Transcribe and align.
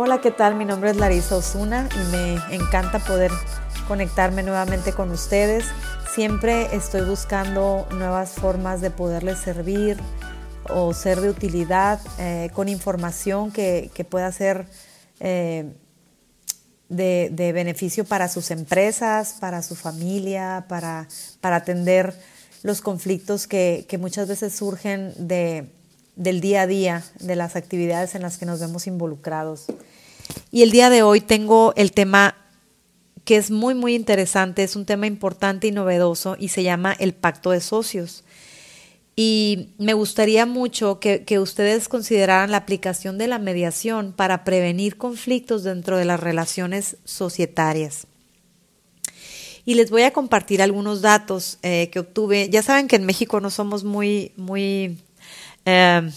Hola, 0.00 0.20
¿qué 0.20 0.30
tal? 0.30 0.54
Mi 0.54 0.64
nombre 0.64 0.90
es 0.90 0.96
Larisa 0.96 1.34
Osuna 1.34 1.88
y 1.92 2.12
me 2.12 2.34
encanta 2.54 3.00
poder 3.00 3.32
conectarme 3.88 4.44
nuevamente 4.44 4.92
con 4.92 5.10
ustedes. 5.10 5.64
Siempre 6.14 6.72
estoy 6.72 7.00
buscando 7.00 7.84
nuevas 7.90 8.30
formas 8.30 8.80
de 8.80 8.92
poderles 8.92 9.40
servir 9.40 9.98
o 10.70 10.94
ser 10.94 11.20
de 11.20 11.30
utilidad 11.30 11.98
eh, 12.20 12.48
con 12.54 12.68
información 12.68 13.50
que, 13.50 13.90
pueda 14.08 14.30
ser 14.30 14.66
eh, 15.18 15.74
de, 16.88 17.52
beneficio 17.52 18.04
para 18.04 18.28
sus 18.28 18.52
empresas, 18.52 19.34
para 19.40 19.62
su 19.62 19.74
familia, 19.74 20.66
para, 20.68 21.08
para 21.40 21.56
atender 21.56 22.14
los 22.62 22.82
conflictos 22.82 23.48
que, 23.48 23.84
que 23.88 23.98
muchas 23.98 24.28
veces 24.28 24.54
surgen 24.54 25.12
de, 25.18 25.72
del 26.18 26.40
día 26.40 26.62
a 26.62 26.66
día, 26.66 27.04
de 27.20 27.36
las 27.36 27.56
actividades 27.56 28.14
en 28.14 28.22
las 28.22 28.36
que 28.36 28.44
nos 28.44 28.60
vemos 28.60 28.86
involucrados. 28.86 29.66
Y 30.50 30.62
el 30.62 30.70
día 30.70 30.90
de 30.90 31.02
hoy 31.02 31.20
tengo 31.20 31.72
el 31.76 31.92
tema 31.92 32.36
que 33.24 33.36
es 33.36 33.50
muy, 33.50 33.74
muy 33.74 33.94
interesante, 33.94 34.62
es 34.62 34.74
un 34.74 34.84
tema 34.84 35.06
importante 35.06 35.68
y 35.68 35.70
novedoso 35.70 36.36
y 36.38 36.48
se 36.48 36.62
llama 36.62 36.94
el 36.98 37.14
pacto 37.14 37.52
de 37.52 37.60
socios. 37.60 38.24
Y 39.14 39.70
me 39.78 39.94
gustaría 39.94 40.44
mucho 40.44 41.00
que, 41.00 41.24
que, 41.24 41.38
ustedes 41.38 41.88
consideraran 41.88 42.50
la 42.50 42.58
aplicación 42.58 43.18
de 43.18 43.26
la 43.26 43.38
mediación 43.38 44.12
para 44.12 44.44
prevenir 44.44 44.96
conflictos 44.96 45.62
dentro 45.62 45.96
de 45.96 46.04
las 46.04 46.20
relaciones 46.20 46.96
societarias. 47.04 48.06
Y 49.64 49.74
les 49.74 49.90
voy 49.90 50.02
a 50.02 50.12
compartir 50.12 50.62
algunos 50.62 51.02
datos 51.02 51.58
eh, 51.62 51.90
que 51.92 51.98
obtuve. 51.98 52.48
Ya 52.48 52.62
saben 52.62 52.88
que 52.88 52.96
en 52.96 53.04
México 53.04 53.40
no 53.40 53.50
somos 53.50 53.84
muy, 53.84 54.32
muy 54.36 54.96
eh, 55.64 56.10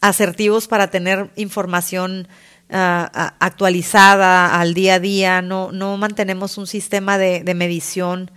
asertivos 0.00 0.68
para 0.68 0.90
tener 0.90 1.30
información 1.36 2.28
ah, 2.70 3.34
actualizada 3.40 4.60
al 4.60 4.74
día 4.74 4.94
a 4.94 5.00
día, 5.00 5.42
no, 5.42 5.72
no 5.72 5.96
mantenemos 5.96 6.58
un 6.58 6.66
sistema 6.66 7.18
de, 7.18 7.42
medición 7.54 8.30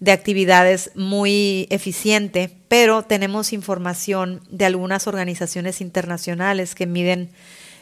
de 0.00 0.12
actividades 0.12 0.90
muy 0.94 1.66
eficiente, 1.70 2.50
pero 2.68 3.02
tenemos 3.02 3.52
información 3.52 4.40
de 4.50 4.64
algunas 4.64 5.06
organizaciones 5.06 5.80
internacionales 5.80 6.74
que 6.74 6.86
miden 6.86 7.30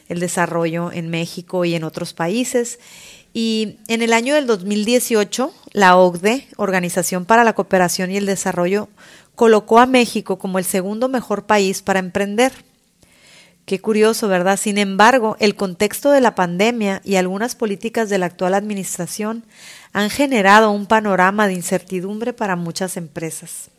el 0.09 0.21
desarrollo 0.21 0.91
en 0.93 1.09
México 1.09 1.65
y 1.65 1.75
en 1.75 1.84
otros 1.84 2.12
países. 2.12 2.78
Y 3.33 3.78
en 3.87 4.03
el 4.03 4.12
año 4.12 4.34
del 4.34 4.47
2018, 4.47 5.53
la 5.73 5.97
OCDE, 5.97 6.48
Organización 6.56 7.25
para 7.25 7.45
la 7.45 7.53
Cooperación 7.53 8.11
y 8.11 8.17
el 8.17 8.27
Desarrollo, 8.27 8.89
colocó 9.41 9.79
a 9.79 9.87
México 9.87 10.39
como 10.39 10.59
el 10.59 10.67
segundo 10.67 11.09
mejor 11.09 11.47
país 11.47 11.81
para 11.81 11.99
emprender. 11.99 12.53
Qué 13.65 13.81
curioso, 13.81 14.29
¿verdad? 14.29 14.59
Sin 14.59 14.77
embargo, 14.77 15.39
el 15.41 15.57
contexto 15.57 16.11
de 16.11 16.21
la 16.21 16.35
pandemia 16.35 17.01
y 17.07 17.15
algunas 17.17 17.55
políticas 17.55 18.11
de 18.11 18.19
la 18.19 18.27
actual 18.27 18.53
administración 18.53 19.47
han 19.95 20.11
generado 20.11 20.71
un 20.71 20.85
panorama 20.85 21.47
de 21.47 21.55
incertidumbre 21.55 22.35
para 22.35 22.55
muchas 22.55 22.99
empresas. 22.99 23.71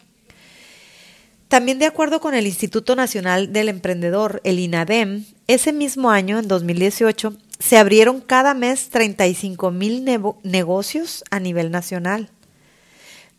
También 1.47 1.77
de 1.77 1.85
acuerdo 1.85 2.21
con 2.21 2.33
el 2.33 2.47
Instituto 2.47 2.95
Nacional 2.95 3.53
del 3.53 3.69
Emprendedor, 3.69 4.41
el 4.43 4.57
INADEM, 4.57 5.25
ese 5.45 5.73
mismo 5.73 6.09
año, 6.09 6.39
en 6.39 6.47
2018, 6.47 7.37
se 7.59 7.77
abrieron 7.77 8.19
cada 8.19 8.55
mes 8.55 8.89
35 8.89 9.69
mil 9.69 10.05
negocios 10.41 11.23
a 11.29 11.39
nivel 11.39 11.69
nacional. 11.69 12.31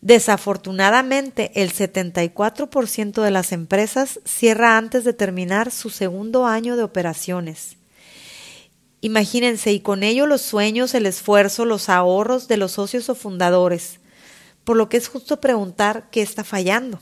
Desafortunadamente, 0.03 1.53
el 1.55 1.71
74% 1.71 3.21
de 3.21 3.31
las 3.31 3.53
empresas 3.53 4.19
cierra 4.25 4.77
antes 4.77 5.05
de 5.05 5.13
terminar 5.13 5.71
su 5.71 5.89
segundo 5.89 6.45
año 6.45 6.75
de 6.75 6.83
operaciones. 6.83 7.77
Imagínense, 8.99 9.71
y 9.71 9.79
con 9.79 10.03
ello 10.03 10.27
los 10.27 10.41
sueños, 10.41 10.93
el 10.93 11.05
esfuerzo, 11.05 11.63
los 11.63 11.87
ahorros 11.87 12.49
de 12.49 12.57
los 12.57 12.73
socios 12.73 13.07
o 13.07 13.15
fundadores, 13.15 14.01
por 14.65 14.75
lo 14.75 14.89
que 14.89 14.97
es 14.97 15.07
justo 15.07 15.39
preguntar 15.39 16.09
qué 16.11 16.21
está 16.21 16.43
fallando. 16.43 16.99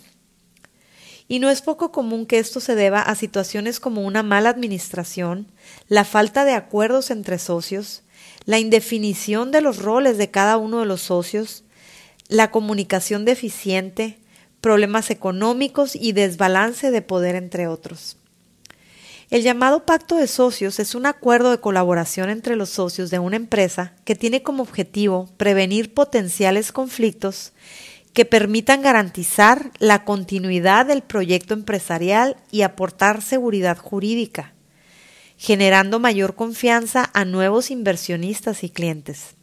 Y 1.28 1.40
no 1.40 1.50
es 1.50 1.64
poco 1.64 1.92
común 1.92 2.28
que 2.28 2.38
esto 2.38 2.60
se 2.60 2.76
deba 2.76 3.02
a 3.02 3.16
situaciones 3.16 3.80
como 3.80 4.04
una 4.06 4.22
mala 4.22 4.52
administración, 4.52 5.48
la 5.88 6.06
falta 6.06 6.46
de 6.46 6.54
acuerdos 6.54 7.10
entre 7.10 7.40
socios, 7.40 8.04
la 8.46 8.60
indefinición 8.60 9.50
de 9.50 9.62
los 9.62 9.80
roles 9.80 10.20
de 10.20 10.30
cada 10.30 10.58
uno 10.58 10.82
de 10.82 10.86
los 10.86 11.02
socios, 11.02 11.64
la 12.32 12.50
comunicación 12.50 13.26
deficiente, 13.26 14.18
problemas 14.62 15.10
económicos 15.10 15.98
y 15.98 16.14
desbalance 16.14 16.90
de 16.90 17.02
poder, 17.02 17.36
entre 17.36 17.68
otros. 17.68 18.16
El 19.30 19.44
llamado 19.44 19.86
pacto 19.86 20.16
de 20.16 20.28
socios 20.28 20.80
es 20.80 20.96
un 20.96 21.06
acuerdo 21.06 21.52
de 21.52 21.60
colaboración 21.60 22.30
entre 22.30 22.56
los 22.56 22.70
socios 22.70 23.10
de 23.10 23.20
una 23.20 23.36
empresa 23.36 23.94
que 24.06 24.16
tiene 24.16 24.44
como 24.44 24.64
objetivo 24.64 25.30
prevenir 25.36 25.94
potenciales 25.94 26.72
conflictos 26.72 27.52
que 28.14 28.24
permitan 28.24 28.82
garantizar 28.82 29.70
la 29.80 30.06
continuidad 30.06 30.86
del 30.86 31.02
proyecto 31.02 31.54
empresarial 31.54 32.38
y 32.50 32.62
aportar 32.62 33.22
seguridad 33.22 33.78
jurídica, 33.78 34.54
generando 35.36 36.00
mayor 36.00 36.36
confianza 36.36 37.10
a 37.14 37.26
nuevos 37.26 37.72
inversionistas 37.72 38.64
y 38.64 38.70
clientes. 38.70 39.36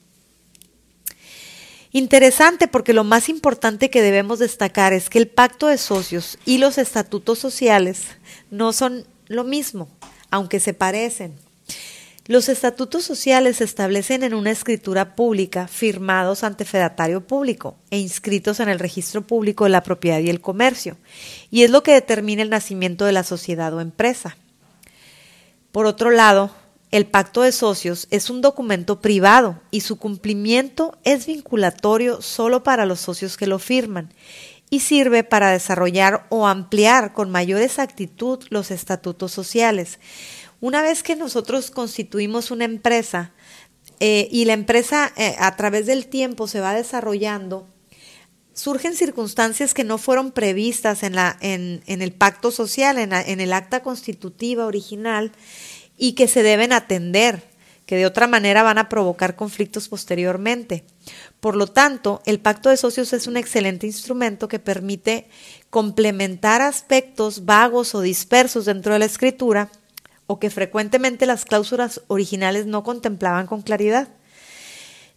Interesante 1.98 2.68
porque 2.68 2.92
lo 2.92 3.02
más 3.02 3.28
importante 3.28 3.90
que 3.90 4.02
debemos 4.02 4.38
destacar 4.38 4.92
es 4.92 5.10
que 5.10 5.18
el 5.18 5.26
pacto 5.26 5.66
de 5.66 5.78
socios 5.78 6.38
y 6.44 6.58
los 6.58 6.78
estatutos 6.78 7.40
sociales 7.40 8.04
no 8.52 8.72
son 8.72 9.04
lo 9.26 9.42
mismo, 9.42 9.88
aunque 10.30 10.60
se 10.60 10.74
parecen. 10.74 11.34
Los 12.28 12.48
estatutos 12.48 13.04
sociales 13.04 13.56
se 13.56 13.64
establecen 13.64 14.22
en 14.22 14.34
una 14.34 14.52
escritura 14.52 15.16
pública 15.16 15.66
firmados 15.66 16.44
ante 16.44 16.64
fedatario 16.64 17.26
público 17.26 17.74
e 17.90 17.98
inscritos 17.98 18.60
en 18.60 18.68
el 18.68 18.78
registro 18.78 19.26
público 19.26 19.64
de 19.64 19.70
la 19.70 19.82
propiedad 19.82 20.20
y 20.20 20.30
el 20.30 20.40
comercio, 20.40 20.98
y 21.50 21.64
es 21.64 21.70
lo 21.70 21.82
que 21.82 21.94
determina 21.94 22.42
el 22.42 22.50
nacimiento 22.50 23.06
de 23.06 23.12
la 23.12 23.24
sociedad 23.24 23.74
o 23.74 23.80
empresa. 23.80 24.36
Por 25.72 25.86
otro 25.86 26.12
lado, 26.12 26.52
el 26.90 27.06
pacto 27.06 27.42
de 27.42 27.52
socios 27.52 28.06
es 28.10 28.30
un 28.30 28.40
documento 28.40 29.00
privado 29.00 29.60
y 29.70 29.82
su 29.82 29.96
cumplimiento 29.96 30.96
es 31.04 31.26
vinculatorio 31.26 32.22
solo 32.22 32.62
para 32.62 32.86
los 32.86 33.00
socios 33.00 33.36
que 33.36 33.46
lo 33.46 33.58
firman 33.58 34.12
y 34.70 34.80
sirve 34.80 35.22
para 35.22 35.50
desarrollar 35.50 36.26
o 36.30 36.46
ampliar 36.46 37.12
con 37.12 37.30
mayor 37.30 37.60
exactitud 37.60 38.42
los 38.50 38.70
estatutos 38.70 39.32
sociales. 39.32 39.98
Una 40.60 40.82
vez 40.82 41.02
que 41.02 41.14
nosotros 41.14 41.70
constituimos 41.70 42.50
una 42.50 42.64
empresa 42.64 43.32
eh, 44.00 44.28
y 44.30 44.44
la 44.46 44.54
empresa 44.54 45.12
eh, 45.16 45.36
a 45.38 45.56
través 45.56 45.86
del 45.86 46.06
tiempo 46.06 46.48
se 46.48 46.60
va 46.60 46.74
desarrollando, 46.74 47.66
surgen 48.54 48.94
circunstancias 48.94 49.74
que 49.74 49.84
no 49.84 49.98
fueron 49.98 50.32
previstas 50.32 51.02
en, 51.02 51.82
el 51.86 52.12
pacto 52.12 52.50
social, 52.50 52.98
en 52.98 53.40
el 53.40 53.52
acta 53.52 53.82
constitutiva 53.82 54.66
original, 54.66 55.32
y 55.98 56.12
que 56.12 56.28
se 56.28 56.42
deben 56.42 56.72
atender, 56.72 57.42
que 57.84 57.96
de 57.96 58.06
otra 58.06 58.26
manera 58.26 58.62
van 58.62 58.78
a 58.78 58.88
provocar 58.88 59.34
conflictos 59.36 59.88
posteriormente. 59.88 60.84
Por 61.40 61.56
lo 61.56 61.66
tanto, 61.66 62.22
el 62.24 62.38
pacto 62.38 62.70
de 62.70 62.76
socios 62.76 63.12
es 63.12 63.26
un 63.26 63.36
excelente 63.36 63.86
instrumento 63.86 64.46
que 64.46 64.58
permite 64.58 65.28
complementar 65.70 66.62
aspectos 66.62 67.44
vagos 67.44 67.94
o 67.94 68.00
dispersos 68.00 68.64
dentro 68.64 68.92
de 68.92 69.00
la 69.00 69.04
escritura 69.06 69.70
o 70.26 70.38
que 70.38 70.50
frecuentemente 70.50 71.26
las 71.26 71.44
cláusulas 71.44 72.02
originales 72.06 72.66
no 72.66 72.84
contemplaban 72.84 73.46
con 73.46 73.62
claridad. 73.62 74.08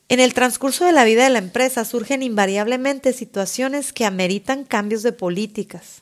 En 0.07 0.19
el 0.19 0.33
transcurso 0.33 0.85
de 0.85 0.93
la 0.93 1.03
vida 1.03 1.23
de 1.23 1.29
la 1.29 1.39
empresa 1.39 1.85
surgen 1.85 2.23
invariablemente 2.23 3.13
situaciones 3.13 3.93
que 3.93 4.05
ameritan 4.05 4.63
cambios 4.63 5.03
de 5.03 5.13
políticas, 5.13 6.01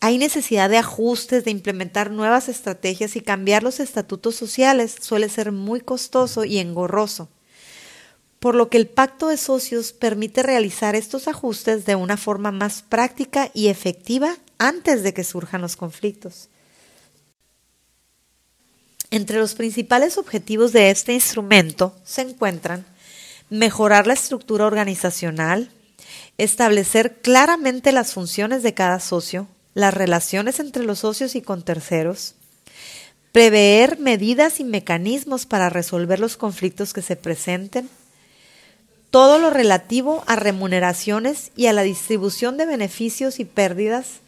hay 0.00 0.18
necesidad 0.18 0.70
de 0.70 0.78
ajustes, 0.78 1.44
de 1.44 1.50
implementar 1.50 2.10
nuevas 2.10 2.48
estrategias 2.48 3.16
y 3.16 3.20
cambiar 3.20 3.62
los 3.62 3.80
estatutos 3.80 4.36
sociales 4.36 4.94
suele 5.00 5.28
ser 5.28 5.50
muy 5.50 5.80
costoso 5.80 6.44
y 6.44 6.58
engorroso, 6.58 7.28
por 8.38 8.54
lo 8.54 8.70
que 8.70 8.76
el 8.76 8.86
pacto 8.86 9.28
de 9.28 9.36
socios 9.36 9.92
permite 9.92 10.44
realizar 10.44 10.94
estos 10.94 11.26
ajustes 11.26 11.84
de 11.84 11.96
una 11.96 12.16
forma 12.16 12.52
más 12.52 12.82
práctica 12.82 13.50
y 13.54 13.68
efectiva 13.68 14.36
antes 14.58 15.02
de 15.02 15.12
que 15.12 15.24
surjan 15.24 15.60
los 15.60 15.74
conflictos. 15.74 16.48
Entre 19.10 19.38
los 19.38 19.54
principales 19.54 20.18
objetivos 20.18 20.72
de 20.72 20.90
este 20.90 21.12
instrumento 21.12 21.96
se 22.04 22.22
encuentran 22.22 22.86
mejorar 23.50 24.06
la 24.06 24.12
estructura 24.12 24.66
organizacional, 24.66 25.72
establecer 26.36 27.16
claramente 27.20 27.90
las 27.90 28.12
funciones 28.12 28.62
de 28.62 28.74
cada 28.74 29.00
socio, 29.00 29.48
las 29.74 29.94
relaciones 29.94 30.60
entre 30.60 30.84
los 30.84 31.00
socios 31.00 31.34
y 31.34 31.42
con 31.42 31.62
terceros, 31.62 32.34
prever 33.32 33.98
medidas 33.98 34.60
y 34.60 34.64
mecanismos 34.64 35.46
para 35.46 35.70
resolver 35.70 36.20
los 36.20 36.36
conflictos 36.36 36.92
que 36.92 37.02
se 37.02 37.16
presenten, 37.16 37.88
todo 39.10 39.38
lo 39.38 39.50
relativo 39.50 40.24
a 40.26 40.36
remuneraciones 40.36 41.50
y 41.56 41.66
a 41.66 41.72
la 41.72 41.82
distribución 41.82 42.56
de 42.56 42.66
beneficios 42.66 43.40
y 43.40 43.44
pérdidas, 43.44 44.20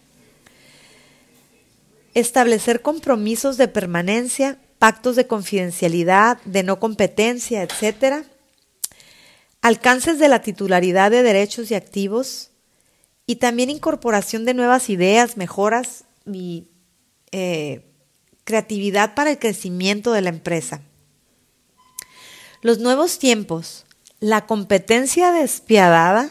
establecer 2.15 2.83
compromisos 2.83 3.57
de 3.57 3.69
permanencia 3.69 4.59
pactos 4.81 5.15
de 5.15 5.27
confidencialidad, 5.27 6.39
de 6.47 6.63
no 6.63 6.81
competencia, 6.81 7.63
etc. 7.63 8.25
Alcances 9.61 10.19
de 10.19 10.29
la 10.29 10.41
titularidad 10.41 11.11
de 11.11 11.23
derechos 11.23 11.71
y 11.71 11.75
activos 11.75 12.50
y 13.27 13.37
también 13.37 13.71
incorporación 13.71 14.45
de 14.45 14.55
nuevas 14.55 14.91
ideas, 14.91 15.37
mejoras 15.37 16.05
y 16.27 16.69
eh, 17.33 17.87
creatividad 18.45 19.15
para 19.15 19.31
el 19.31 19.39
crecimiento 19.39 20.13
de 20.13 20.23
la 20.23 20.31
empresa. 20.31 20.83
Los 22.63 22.79
nuevos 22.79 23.19
tiempos, 23.19 23.87
la 24.19 24.47
competencia 24.47 25.33
despiadada 25.33 26.31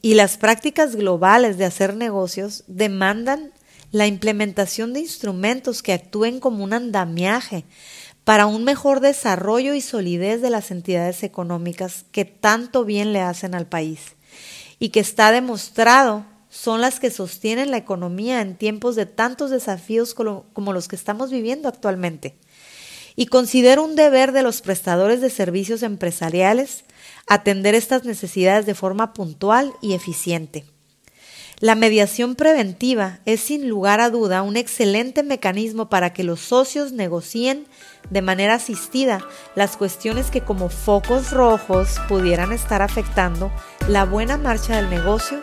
y 0.00 0.14
las 0.14 0.36
prácticas 0.36 0.96
globales 0.96 1.58
de 1.58 1.66
hacer 1.66 1.94
negocios 1.94 2.64
demandan 2.66 3.52
la 3.92 4.06
implementación 4.06 4.92
de 4.92 5.00
instrumentos 5.00 5.82
que 5.82 5.92
actúen 5.92 6.40
como 6.40 6.64
un 6.64 6.72
andamiaje 6.72 7.64
para 8.24 8.46
un 8.46 8.64
mejor 8.64 9.00
desarrollo 9.00 9.74
y 9.74 9.80
solidez 9.80 10.40
de 10.40 10.50
las 10.50 10.70
entidades 10.70 11.22
económicas 11.22 12.06
que 12.10 12.24
tanto 12.24 12.84
bien 12.84 13.12
le 13.12 13.20
hacen 13.20 13.54
al 13.54 13.66
país 13.66 14.16
y 14.82 14.88
que 14.88 14.98
está 14.98 15.30
demostrado 15.30 16.24
son 16.50 16.80
las 16.80 16.98
que 16.98 17.12
sostienen 17.12 17.70
la 17.70 17.76
economía 17.76 18.40
en 18.40 18.56
tiempos 18.56 18.96
de 18.96 19.06
tantos 19.06 19.50
desafíos 19.50 20.12
como 20.12 20.72
los 20.72 20.88
que 20.88 20.96
estamos 20.96 21.30
viviendo 21.30 21.68
actualmente. 21.68 22.34
Y 23.14 23.26
considero 23.26 23.84
un 23.84 23.94
deber 23.94 24.32
de 24.32 24.42
los 24.42 24.60
prestadores 24.60 25.20
de 25.20 25.30
servicios 25.30 25.84
empresariales 25.84 26.82
atender 27.28 27.76
estas 27.76 28.02
necesidades 28.02 28.66
de 28.66 28.74
forma 28.74 29.12
puntual 29.12 29.72
y 29.82 29.92
eficiente. 29.92 30.64
La 31.60 31.76
mediación 31.76 32.34
preventiva 32.34 33.20
es 33.24 33.40
sin 33.40 33.68
lugar 33.68 34.00
a 34.00 34.10
duda 34.10 34.42
un 34.42 34.56
excelente 34.56 35.22
mecanismo 35.22 35.88
para 35.88 36.12
que 36.12 36.24
los 36.24 36.40
socios 36.40 36.90
negocien 36.90 37.66
de 38.10 38.20
manera 38.20 38.54
asistida 38.54 39.24
las 39.54 39.76
cuestiones 39.76 40.32
que 40.32 40.40
como 40.40 40.70
focos 40.70 41.30
rojos 41.30 42.00
pudieran 42.08 42.50
estar 42.50 42.82
afectando 42.82 43.52
la 43.88 44.04
buena 44.04 44.36
marcha 44.36 44.76
del 44.76 44.90
negocio 44.90 45.38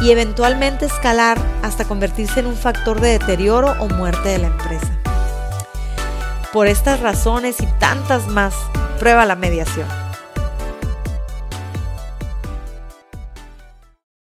y 0.00 0.10
eventualmente 0.10 0.86
escalar 0.86 1.38
hasta 1.62 1.84
convertirse 1.84 2.40
en 2.40 2.46
un 2.46 2.56
factor 2.56 3.00
de 3.00 3.18
deterioro 3.18 3.74
o 3.80 3.88
muerte 3.88 4.28
de 4.28 4.38
la 4.38 4.46
empresa. 4.48 4.98
Por 6.52 6.66
estas 6.66 7.00
razones 7.00 7.60
y 7.60 7.66
tantas 7.78 8.28
más, 8.28 8.54
prueba 8.98 9.26
la 9.26 9.36
mediación. 9.36 10.07